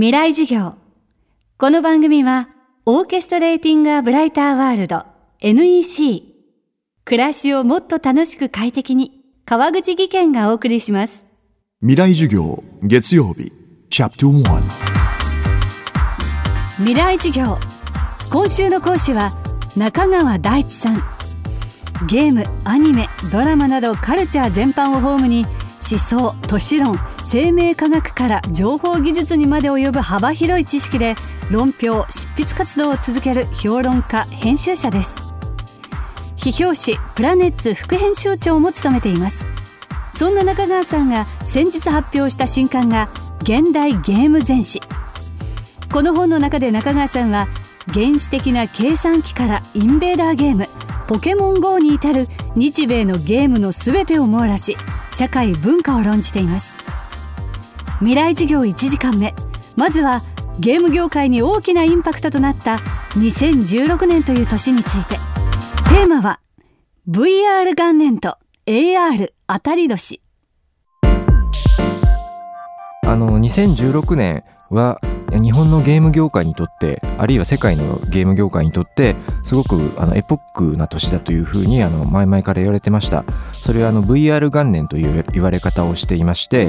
[0.00, 0.74] 未来授業。
[1.58, 2.50] この番組は
[2.86, 5.04] オーケストレーティング・ア・ブライター・ワールド
[5.40, 6.22] NEC
[7.04, 11.26] 暮らしをもっと楽しく快適に川口義賢がお送りします。
[11.80, 13.50] 未来授業月曜日。
[13.90, 14.62] チャプター1
[16.76, 17.58] 未来授業。
[18.30, 19.32] 今週の講師は
[19.76, 21.02] 中川大地さん。
[22.06, 25.44] ゲームアニメドラマなどカルチャー全般をホームに
[25.80, 31.14] 思想都市論生命科学から情報技術にまで及ぶ幅広い知識で
[31.50, 35.34] 論評執筆活動を続ける評論家編集者です。
[36.36, 39.46] 批評誌プラネッツ副編集長も務めています。
[40.14, 43.08] そんな中川さんが先日発表した新刊が
[43.42, 44.80] 現代ゲーム全史。
[45.92, 47.48] この本の中で中川さんは
[47.94, 50.68] 原始的な計算機からインベーダーゲーム
[51.06, 54.76] ポケモン GO に至る日米のゲームの全てを網羅し
[55.10, 56.76] 社会文化を論じています。
[57.98, 59.34] 未来授業1時間目。
[59.76, 60.22] まずは
[60.60, 62.76] ゲーム業界に大きなインパクトとなった
[63.14, 65.16] 2016年という年について。
[65.88, 66.40] テーマは
[67.08, 70.20] VR 元年と AR 当たり年。
[73.02, 75.00] あの2016年は
[75.30, 83.24] 日本のゲーム業界にとってあるいは世界のゲーム業界にとってすごくあのエポックな年だというふうにあの前々から言われてました。
[83.62, 86.64] それはあの VR 元年という言われ方をしていまして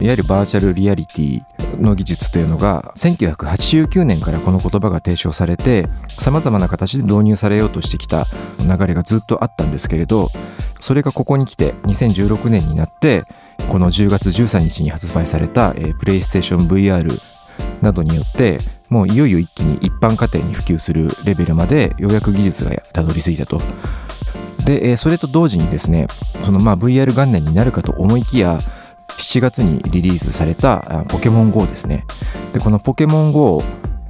[0.00, 1.42] いわゆるバーチャルリアリティ
[1.80, 8.26] の技術というのが1989年からこの言葉が提唱されてさまざまな形で導入されようとしてきた
[8.58, 10.30] 流れがずっとあったんですけれど
[10.80, 13.24] それがここに来て2016年になって
[13.68, 17.20] この10月13日に発売された、えー、プレイステーション VR
[17.82, 18.58] などによって
[18.88, 23.60] もういよいよ一気に一般家庭に普及するレベルまでようやく技術がたどり着いたと。
[24.64, 26.06] で、それと同時にですね
[26.42, 28.58] そのまあ VR 元年になるかと思いきや
[29.18, 32.04] 7月にリリースされたポケモン GO ですね。
[32.52, 33.62] で、このポケモン GO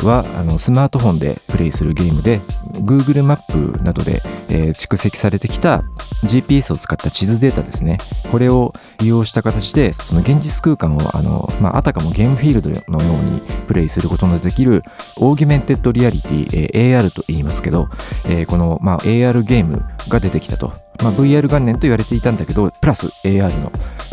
[0.05, 2.41] はあのスマートフォンでプレイするゲームで
[2.73, 5.83] Google マップなどで、えー、蓄積されてきた
[6.25, 7.99] GPS を使った地図データですね。
[8.31, 14.83] これを利用した形でその現実空間をあの、まあ、あたかもゲームフィールドのようにプレイすることのできる
[15.17, 17.89] augmented reality、えー、AR と言いますけど、
[18.25, 20.84] えー、この、まあ、AR ゲームが出てきたと。
[21.03, 23.73] まあ、VR 元年と言われていたんだけどプラス AR の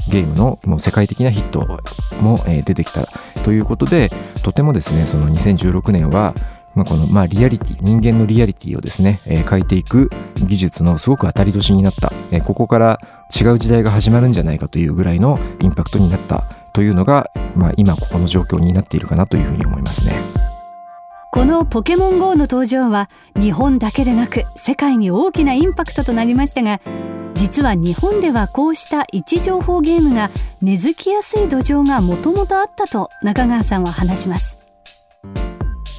[0.09, 1.79] ゲームのもう世界的なヒット
[2.19, 3.07] も、え出てきた
[3.43, 4.11] ということで
[4.43, 6.35] とてもですねその2016年は
[6.73, 12.99] まあ、このまあリアリティ人間のリアリティをですね、えー、変えていく技術のすごく当たり年になった、えー、ここから
[13.29, 20.40] 違う時代が始まるんじゃないかというぐらいのインパクトになったというのが、まあ、今ここの状況になっているかなというふうに思いますね。
[21.33, 23.09] このポケモン GO の登場は
[23.39, 26.81] 日本だけでなく世界に大きなインパクトとなりましたが
[27.35, 30.29] 実は日本ではこうした位置情報ゲームが
[30.61, 34.59] 根付きやすい土壌がもともとあったと中川さんは話します。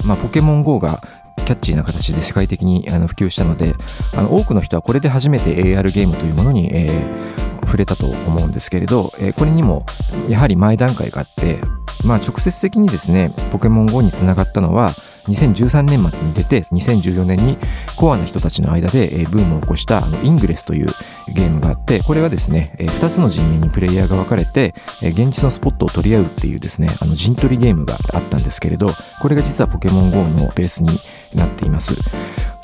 [0.03, 1.01] まあ、ポケモン GO が
[1.37, 3.73] キャッチーな形で世界的にあの普及したので
[4.15, 9.83] あの多くの人はこれで初めて AR ゲームというものに、えー、触れたと思うんですけれど、えー、これにも
[10.29, 11.59] やはり前段階があって、
[12.03, 14.93] まあ、直接的にですねポケモン GO につながったのは
[15.27, 17.57] 2013年末に出て2014年に
[17.95, 20.87] コアな人たちの間でブームを起こしたあのイングレスという
[21.27, 28.89] ゲームがあってこれはですね2つの陣営にプレイヤーが分かれて現実のスポットを取り合うっていうですねあの陣取りゲームがあったんですけれど
[29.21, 30.99] これが実はポケモン GO のベースに
[31.33, 31.95] なっています。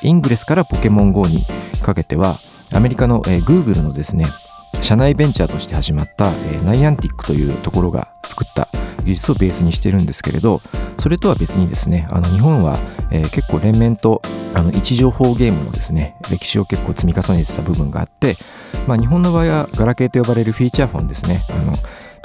[0.01, 1.45] イングレスからポケモン GO に
[1.81, 2.39] かけては
[2.71, 4.27] アメリカの Google のですね
[4.81, 6.31] 社内ベンチャーとして始まった
[6.63, 8.67] ナイアンティックというところが作った
[9.09, 10.61] 技術をベースにしてるんですけれど
[10.99, 12.77] それとは別にですねあの日本は、
[13.11, 14.21] えー、結構連綿と
[14.53, 18.37] あの位置情報ゲームのですね歴史を結構積み重ねてた部分があって、
[18.87, 21.73] まあ、日本の場合はガラケーと呼ばれるフィーチャーフォンですねあの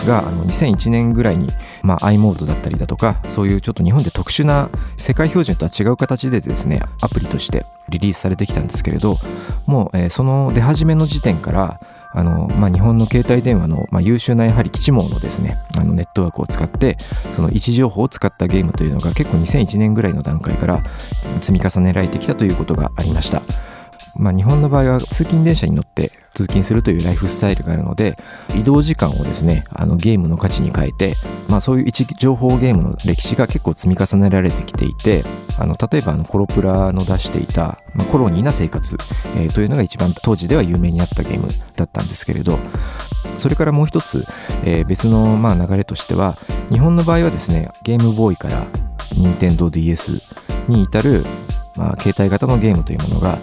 [0.07, 1.51] があの2001年ぐらいに、
[1.83, 4.69] まあ、i モードだったりだとかそういうちょっと日本で特殊な
[4.99, 9.19] 世界標準とは違う形でですねアプリとしてリリースされてきたんですけれど
[9.67, 11.81] もう、えー、その出始めの時点から
[12.15, 16.97] あの、まあ、日本の携帯電話の、まあ、優秀なやはり基地網のですねあのネットワークを使って
[17.33, 20.83] その位置情報を使ったゲームというのが結構2001年ぐらいの段階から
[21.41, 23.43] 積み重ねられてきたということがありました。
[24.17, 28.19] まあ、日本の場合は通勤電車に乗って通勤するというライフスタイルがあるので
[28.55, 31.17] 移動時間をですねあのゲームの価値に変えて、
[31.49, 35.25] まあ、そういう位置情報ゲームの歴史が結構積み重ねられてきていて
[35.59, 38.97] あの例えばあのコロプラの出していた、まあ、コロニーな生活、
[39.37, 42.59] えー、というのが一番当時では有名になったゲームだったんですけれど
[43.37, 44.25] それからもう一つ、
[44.65, 46.37] えー、別のまあ流れとしては
[46.71, 48.67] 日本の場合はですねゲームボーイから
[49.13, 50.21] 任天堂 d s
[50.69, 51.25] に至る
[51.77, 53.39] まあ、携帯型のゲームというものが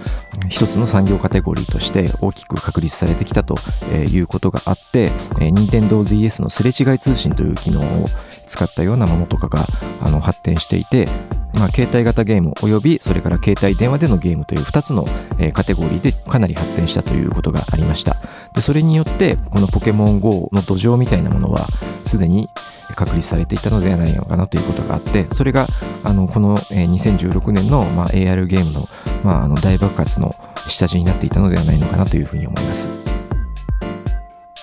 [0.50, 3.56] 一つの産業カテゴリーとして大きく確立されてきたと
[3.94, 8.08] いうことがあって、任天堂 d s のすれ違い通信という機能を
[8.46, 9.68] 使ったようなものとかが
[10.02, 11.08] あの発展していて、
[11.54, 15.06] まあ、携帯型ゲームおよびそれから携帯電話でのゲームという2つの、
[15.38, 18.16] えーカテゴリーでかなり発展したということがありました。
[18.54, 21.68] でそれによってこのポケモン GO の土壌みたいなものは
[22.06, 22.50] すでに
[22.96, 25.68] 確立されていたのではないのかなということがあってそれが
[26.04, 28.90] あのこのえー2016年の、まあ、AR ゲームの,、
[29.24, 30.36] まああの大爆発の
[30.68, 32.90] 下地になっていたのではないのかなというふうに思います。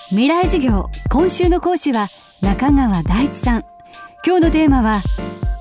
[0.09, 2.09] 未来授業今週の講師は
[2.41, 3.65] 中川大地さん。
[4.27, 5.03] 今日のテーマは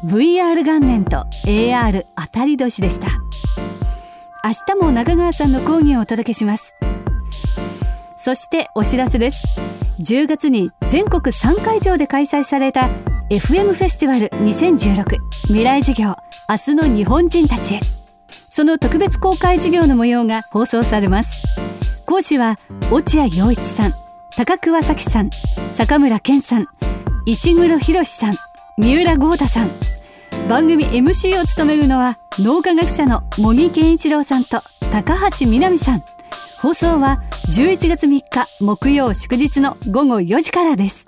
[0.06, 3.08] VR 元年と AR 当たり年でした。
[4.44, 6.76] 明日も中川さんの講義をお届けします。
[8.16, 9.44] そしてお知らせです。
[10.00, 12.90] 10月に全国3会場で開催された
[13.30, 15.04] FM フェスティバル2016
[15.48, 16.16] 未来授業
[16.48, 17.82] 明日の日本人たちへ。
[18.48, 21.44] その特別公開授業の模様が放送されます。
[22.06, 22.58] 講師は
[22.90, 23.94] 落合陽一さん
[24.38, 25.30] 高桑咲さん
[25.72, 26.68] 坂村健さん
[27.26, 28.36] 石黒博さん
[28.78, 29.72] 三浦豪太さん。
[30.48, 36.04] 番組 MC を務めるのは脳科学者の茂木健一郎さんと高橋みなみさん。
[36.62, 41.08] 放送は11月3日木曜祝日の午後4時からです。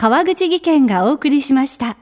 [0.00, 2.00] 川口技研がお送りしました。